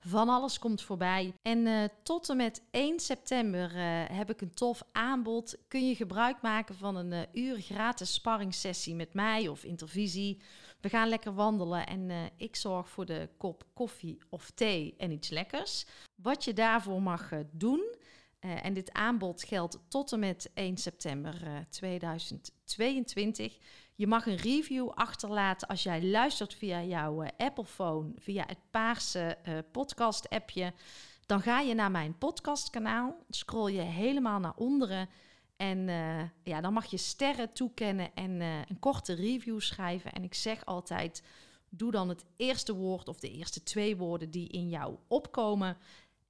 Van 0.00 0.28
alles 0.28 0.58
komt 0.58 0.82
voorbij. 0.82 1.34
En 1.42 1.90
tot 2.02 2.28
en 2.28 2.36
met 2.36 2.62
1 2.70 3.00
september 3.00 3.70
heb 4.12 4.30
ik 4.30 4.40
een 4.40 4.54
tof 4.54 4.82
aanbod. 4.92 5.56
Kun 5.68 5.88
je 5.88 5.94
gebruik 5.94 6.42
maken 6.42 6.74
van 6.74 6.96
een 6.96 7.26
uur 7.32 7.60
gratis 7.60 8.12
sparringssessie 8.14 8.94
met 8.94 9.14
mij 9.14 9.48
of 9.48 9.64
intervisie. 9.64 10.42
We 10.82 10.88
gaan 10.88 11.08
lekker 11.08 11.34
wandelen 11.34 11.86
en 11.86 12.30
ik 12.36 12.56
zorg 12.56 12.88
voor 12.88 13.06
de 13.06 13.28
kop 13.38 13.64
koffie 13.74 14.18
of 14.28 14.50
thee 14.50 14.94
en 14.98 15.10
iets 15.10 15.28
lekkers. 15.28 15.86
Wat 16.14 16.44
je 16.44 16.52
daarvoor 16.52 17.02
mag 17.02 17.30
doen. 17.50 17.94
en 18.40 18.72
dit 18.72 18.92
aanbod 18.92 19.42
geldt 19.42 19.78
tot 19.88 20.12
en 20.12 20.18
met 20.18 20.50
1 20.54 20.76
september 20.76 21.66
2022. 21.70 23.58
Je 23.94 24.06
mag 24.06 24.26
een 24.26 24.36
review 24.36 24.88
achterlaten 24.88 25.68
als 25.68 25.82
jij 25.82 26.04
luistert 26.04 26.54
via 26.54 26.82
jouw 26.82 27.24
Apple-phone, 27.36 28.12
via 28.16 28.44
het 28.46 28.58
paarse 28.70 29.38
podcast-appje. 29.72 30.72
Dan 31.26 31.40
ga 31.40 31.60
je 31.60 31.74
naar 31.74 31.90
mijn 31.90 32.18
podcastkanaal, 32.18 33.16
scroll 33.28 33.72
je 33.72 33.80
helemaal 33.80 34.40
naar 34.40 34.56
onderen 34.56 35.08
en 35.56 35.88
uh, 35.88 36.22
ja, 36.42 36.60
dan 36.60 36.72
mag 36.72 36.86
je 36.86 36.96
sterren 36.96 37.52
toekennen 37.52 38.14
en 38.14 38.40
een 38.40 38.78
korte 38.78 39.12
review 39.12 39.60
schrijven. 39.60 40.12
En 40.12 40.22
ik 40.22 40.34
zeg 40.34 40.64
altijd, 40.64 41.22
doe 41.68 41.90
dan 41.90 42.08
het 42.08 42.24
eerste 42.36 42.74
woord 42.74 43.08
of 43.08 43.20
de 43.20 43.30
eerste 43.30 43.62
twee 43.62 43.96
woorden 43.96 44.30
die 44.30 44.48
in 44.48 44.68
jou 44.68 44.96
opkomen. 45.08 45.76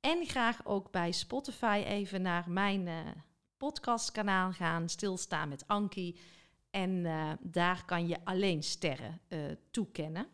En 0.00 0.26
graag 0.26 0.66
ook 0.66 0.90
bij 0.90 1.12
Spotify 1.12 1.82
even 1.86 2.22
naar 2.22 2.50
mijn 2.50 2.88
podcastkanaal 3.56 4.52
gaan, 4.52 4.88
stilstaan 4.88 5.48
met 5.48 5.66
Ankie. 5.66 6.20
En 6.70 7.02
daar 7.40 7.84
kan 7.84 8.08
je 8.08 8.18
alleen 8.24 8.62
sterren 8.62 9.20
toekennen. 9.70 10.26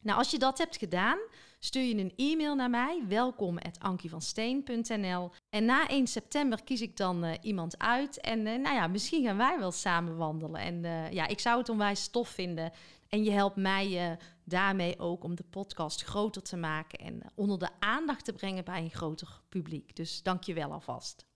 Nou, 0.00 0.18
als 0.18 0.30
je 0.30 0.38
dat 0.38 0.58
hebt 0.58 0.76
gedaan, 0.76 1.18
stuur 1.58 1.82
je 1.82 1.96
een 1.96 2.12
e-mail 2.16 2.54
naar 2.54 2.70
mij, 2.70 3.04
welkom@ankievansteen.nl. 3.08 5.30
En 5.50 5.64
na 5.64 5.88
1 5.88 6.06
september 6.06 6.64
kies 6.64 6.80
ik 6.80 6.96
dan 6.96 7.24
uh, 7.24 7.32
iemand 7.40 7.78
uit 7.78 8.20
en 8.20 8.42
nou 8.42 8.74
ja, 8.74 8.86
misschien 8.86 9.24
gaan 9.24 9.36
wij 9.36 9.58
wel 9.58 9.72
samen 9.72 10.16
wandelen. 10.16 10.60
En 10.60 10.82
ja, 11.12 11.26
ik 11.26 11.40
zou 11.40 11.58
het 11.58 11.68
onwijs 11.68 12.08
tof 12.08 12.28
vinden. 12.28 12.72
En 13.08 13.24
je 13.24 13.30
helpt 13.30 13.56
mij 13.56 14.18
daarmee 14.44 14.98
ook 14.98 15.24
om 15.24 15.34
de 15.34 15.44
podcast 15.50 16.04
groter 16.04 16.42
te 16.42 16.56
maken 16.56 16.98
en 16.98 17.22
onder 17.34 17.58
de 17.58 17.68
aandacht 17.78 18.24
te 18.24 18.32
brengen 18.32 18.64
bij 18.64 18.82
een 18.82 18.90
groter 18.90 19.40
publiek. 19.48 19.96
Dus 19.96 20.22
dank 20.22 20.42
je 20.42 20.54
wel 20.54 20.72
alvast. 20.72 21.26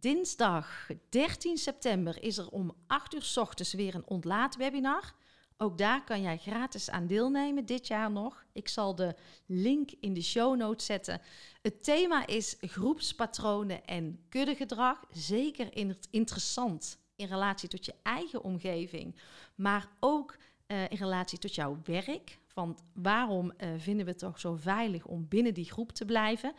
Dinsdag 0.00 0.88
13 1.08 1.56
september 1.56 2.22
is 2.22 2.38
er 2.38 2.48
om 2.48 2.74
8 2.86 3.14
uur 3.14 3.22
s 3.22 3.36
ochtends 3.36 3.72
weer 3.72 3.94
een 3.94 4.06
ontlaatwebinar. 4.06 5.14
Ook 5.60 5.78
daar 5.78 6.04
kan 6.04 6.22
jij 6.22 6.38
gratis 6.38 6.90
aan 6.90 7.06
deelnemen 7.06 7.66
dit 7.66 7.86
jaar 7.86 8.10
nog. 8.10 8.44
Ik 8.52 8.68
zal 8.68 8.94
de 8.94 9.14
link 9.46 9.90
in 10.00 10.14
de 10.14 10.22
show 10.22 10.56
notes 10.56 10.86
zetten. 10.86 11.20
Het 11.62 11.84
thema 11.84 12.26
is 12.26 12.56
groepspatronen 12.60 13.84
en 13.84 14.20
kuddegedrag. 14.28 15.04
Zeker 15.12 15.96
interessant 16.10 16.98
in 17.16 17.26
relatie 17.26 17.68
tot 17.68 17.84
je 17.84 17.94
eigen 18.02 18.42
omgeving, 18.42 19.16
maar 19.54 19.88
ook 20.00 20.36
uh, 20.66 20.82
in 20.82 20.96
relatie 20.96 21.38
tot 21.38 21.54
jouw 21.54 21.78
werk. 21.84 22.38
Want 22.54 22.82
waarom 22.94 23.52
uh, 23.56 23.68
vinden 23.76 24.04
we 24.04 24.10
het 24.10 24.20
toch 24.20 24.40
zo 24.40 24.56
veilig 24.56 25.06
om 25.06 25.28
binnen 25.28 25.54
die 25.54 25.70
groep 25.70 25.92
te 25.92 26.04
blijven? 26.04 26.52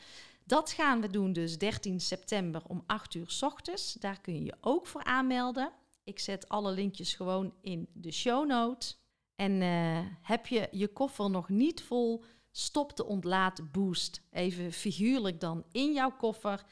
Dat 0.44 0.72
gaan 0.72 1.02
we 1.02 1.10
doen 1.10 1.34
dus 1.34 1.58
13 1.58 2.00
september 2.00 2.62
om 2.68 2.84
8 2.86 3.14
uur 3.14 3.30
s 3.30 3.42
ochtends. 3.42 3.94
Daar 3.94 4.22
kun 4.22 4.34
je 4.34 4.44
je 4.44 4.56
ook 4.62 4.88
voor 4.88 5.04
aanmelden. 5.04 5.72
Ik 6.10 6.20
zet 6.20 6.50
alle 6.50 6.72
linkjes 6.72 7.14
gewoon 7.14 7.54
in 7.62 7.88
de 7.94 8.12
show 8.12 8.48
notes. 8.48 8.98
En 9.36 9.62
uh, 9.62 10.00
heb 10.22 10.48
je 10.48 10.68
je 10.72 10.88
koffer 10.88 11.30
nog 11.30 11.50
niet 11.50 11.82
vol, 11.82 12.24
stop 12.52 12.96
de 12.96 13.06
ontlaat 13.06 13.72
boost. 13.72 14.22
Even 14.32 14.72
figuurlijk 14.72 15.40
dan 15.40 15.64
in 15.72 15.94
jouw 15.94 16.12
koffer. 16.12 16.64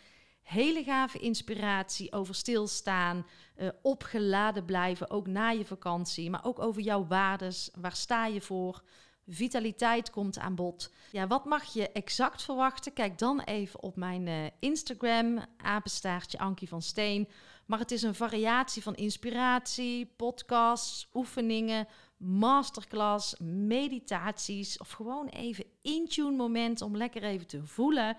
Hele 0.41 0.83
gave 0.83 1.19
inspiratie 1.19 2.11
over 2.11 2.35
stilstaan, 2.35 3.25
uh, 3.57 3.69
opgeladen 3.81 4.65
blijven, 4.65 5.09
ook 5.09 5.27
na 5.27 5.49
je 5.49 5.65
vakantie. 5.65 6.29
Maar 6.29 6.45
ook 6.45 6.59
over 6.59 6.81
jouw 6.81 7.05
waardes. 7.07 7.69
Waar 7.75 7.95
sta 7.95 8.25
je 8.25 8.41
voor? 8.41 8.83
Vitaliteit 9.27 10.09
komt 10.09 10.37
aan 10.37 10.55
bod. 10.55 10.93
Ja, 11.11 11.27
wat 11.27 11.45
mag 11.45 11.73
je 11.73 11.91
exact 11.91 12.43
verwachten? 12.43 12.93
Kijk 12.93 13.17
dan 13.17 13.41
even 13.41 13.81
op 13.83 13.95
mijn 13.95 14.27
uh, 14.27 14.45
Instagram, 14.59 15.45
apenstaartje 15.57 16.39
Ankie 16.39 16.67
van 16.67 16.81
Steen. 16.81 17.27
Maar 17.67 17.79
het 17.79 17.91
is 17.91 18.01
een 18.01 18.15
variatie 18.15 18.83
van 18.83 18.95
inspiratie, 18.95 20.05
podcasts, 20.15 21.09
oefeningen, 21.13 21.87
masterclass, 22.17 23.35
meditaties 23.39 24.77
of 24.77 24.91
gewoon 24.91 25.27
even 25.27 25.65
in-tune 25.81 26.35
moment 26.35 26.81
om 26.81 26.97
lekker 26.97 27.23
even 27.23 27.47
te 27.47 27.65
voelen. 27.65 28.17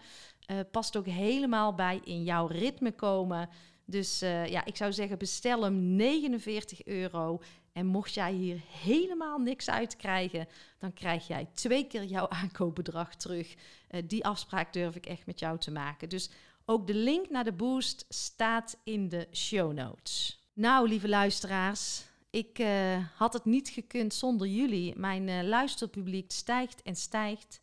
Uh, 0.51 0.59
past 0.71 0.97
ook 0.97 1.07
helemaal 1.07 1.75
bij 1.75 2.01
in 2.05 2.25
jouw 2.25 2.47
ritme 2.47 2.93
komen. 2.93 3.49
Dus 3.85 4.23
uh, 4.23 4.47
ja, 4.47 4.65
ik 4.65 4.77
zou 4.77 4.93
zeggen 4.93 5.19
bestel 5.19 5.63
hem 5.63 5.97
49 5.97 6.85
euro. 6.85 7.41
En 7.73 7.87
mocht 7.87 8.15
jij 8.15 8.33
hier 8.33 8.61
helemaal 8.83 9.39
niks 9.39 9.71
uit 9.71 9.97
krijgen, 9.97 10.49
dan 10.79 10.93
krijg 10.93 11.27
jij 11.27 11.49
twee 11.55 11.87
keer 11.87 12.05
jouw 12.05 12.29
aankoopbedrag 12.29 13.15
terug. 13.15 13.55
Uh, 13.91 14.03
die 14.05 14.25
afspraak 14.25 14.73
durf 14.73 14.97
ik 14.97 15.07
echt 15.07 15.27
met 15.27 15.39
jou 15.39 15.59
te 15.59 15.71
maken. 15.71 16.09
Dus 16.09 16.31
ook 16.71 16.87
de 16.87 16.95
link 16.95 17.31
naar 17.31 17.45
de 17.45 17.53
boost 17.53 18.05
staat 18.09 18.77
in 18.85 19.09
de 19.09 19.29
show 19.33 19.73
notes. 19.73 20.43
Nou, 20.53 20.89
lieve 20.89 21.09
luisteraars, 21.09 22.03
ik 22.31 22.59
uh, 22.59 23.07
had 23.15 23.33
het 23.33 23.45
niet 23.45 23.69
gekund 23.69 24.15
zonder 24.15 24.47
jullie. 24.47 24.97
Mijn 24.97 25.29
uh, 25.29 25.43
luisterpubliek 25.43 26.31
stijgt 26.31 26.83
en 26.83 26.97
stijgt. 26.97 27.63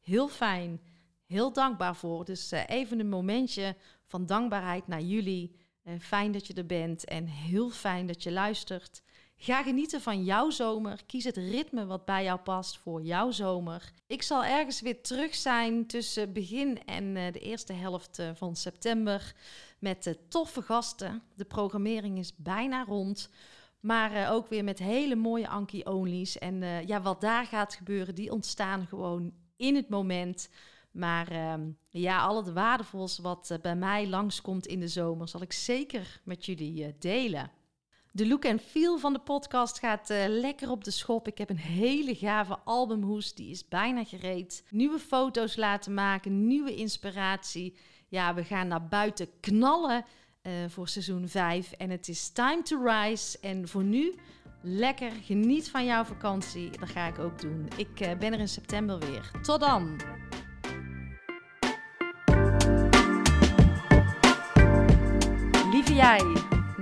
Heel 0.00 0.28
fijn, 0.28 0.80
heel 1.26 1.52
dankbaar 1.52 1.96
voor. 1.96 2.24
Dus 2.24 2.52
uh, 2.52 2.62
even 2.66 3.00
een 3.00 3.08
momentje 3.08 3.76
van 4.06 4.26
dankbaarheid 4.26 4.86
naar 4.86 5.02
jullie. 5.02 5.56
fijn 6.00 6.32
dat 6.32 6.46
je 6.46 6.54
er 6.54 6.66
bent 6.66 7.04
en 7.04 7.26
heel 7.26 7.70
fijn 7.70 8.06
dat 8.06 8.22
je 8.22 8.32
luistert. 8.32 9.02
Ga 9.42 9.62
genieten 9.62 10.00
van 10.00 10.24
jouw 10.24 10.50
zomer. 10.50 11.00
Kies 11.06 11.24
het 11.24 11.36
ritme 11.36 11.86
wat 11.86 12.04
bij 12.04 12.24
jou 12.24 12.38
past 12.40 12.78
voor 12.78 13.02
jouw 13.02 13.30
zomer. 13.30 13.92
Ik 14.06 14.22
zal 14.22 14.44
ergens 14.44 14.80
weer 14.80 15.02
terug 15.02 15.34
zijn 15.34 15.86
tussen 15.86 16.32
begin 16.32 16.84
en 16.84 17.14
de 17.14 17.38
eerste 17.38 17.72
helft 17.72 18.22
van 18.34 18.56
september 18.56 19.34
met 19.78 20.18
toffe 20.28 20.62
gasten. 20.62 21.22
De 21.34 21.44
programmering 21.44 22.18
is 22.18 22.36
bijna 22.36 22.84
rond. 22.84 23.30
Maar 23.80 24.32
ook 24.32 24.48
weer 24.48 24.64
met 24.64 24.78
hele 24.78 25.16
mooie 25.16 25.48
Anki-onlys. 25.48 26.38
En 26.38 26.62
uh, 26.62 26.86
ja, 26.86 27.02
wat 27.02 27.20
daar 27.20 27.46
gaat 27.46 27.74
gebeuren, 27.74 28.14
die 28.14 28.32
ontstaan 28.32 28.86
gewoon 28.86 29.32
in 29.56 29.74
het 29.74 29.88
moment. 29.88 30.48
Maar 30.90 31.32
uh, 31.32 31.54
ja, 31.88 32.20
al 32.20 32.36
het 32.36 32.52
waardevols 32.52 33.18
wat 33.18 33.58
bij 33.62 33.76
mij 33.76 34.08
langskomt 34.08 34.66
in 34.66 34.80
de 34.80 34.88
zomer, 34.88 35.28
zal 35.28 35.42
ik 35.42 35.52
zeker 35.52 36.20
met 36.24 36.46
jullie 36.46 36.94
delen. 36.98 37.50
De 38.12 38.28
look 38.28 38.44
en 38.44 38.58
feel 38.58 38.98
van 38.98 39.12
de 39.12 39.18
podcast 39.18 39.78
gaat 39.78 40.08
lekker 40.28 40.70
op 40.70 40.84
de 40.84 40.90
schop. 40.90 41.26
Ik 41.26 41.38
heb 41.38 41.50
een 41.50 41.58
hele 41.58 42.14
gave 42.14 42.58
albumhoes, 42.64 43.34
die 43.34 43.50
is 43.50 43.68
bijna 43.68 44.04
gereed. 44.04 44.64
Nieuwe 44.70 44.98
foto's 44.98 45.56
laten 45.56 45.94
maken, 45.94 46.46
nieuwe 46.46 46.74
inspiratie. 46.74 47.76
Ja, 48.08 48.34
we 48.34 48.44
gaan 48.44 48.68
naar 48.68 48.88
buiten 48.88 49.28
knallen. 49.40 50.04
Uh, 50.42 50.52
voor 50.68 50.88
seizoen 50.88 51.28
5. 51.28 51.72
En 51.72 51.90
het 51.90 52.08
is 52.08 52.28
time 52.28 52.62
to 52.62 52.84
rise. 52.84 53.38
En 53.40 53.68
voor 53.68 53.84
nu, 53.84 54.14
lekker 54.62 55.10
geniet 55.22 55.70
van 55.70 55.84
jouw 55.84 56.04
vakantie. 56.04 56.70
Dat 56.70 56.88
ga 56.88 57.06
ik 57.06 57.18
ook 57.18 57.40
doen. 57.40 57.68
Ik 57.76 58.00
uh, 58.00 58.14
ben 58.18 58.32
er 58.32 58.38
in 58.38 58.48
september 58.48 58.98
weer. 58.98 59.30
Tot 59.42 59.60
dan! 59.60 60.00
Lieve 65.70 65.94
jij, 65.94 66.22